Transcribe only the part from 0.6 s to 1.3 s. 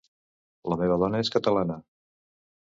La meva dona